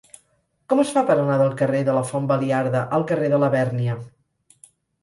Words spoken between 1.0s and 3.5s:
per anar del carrer de la Font Baliarda al carrer de